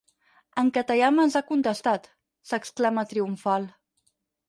En 0.61 0.71
Katayama 0.77 1.27
ens 1.29 1.37
ha 1.41 1.43
contestat 1.51 2.09
—s'exclama 2.17 3.09
triomfal—. 3.15 3.73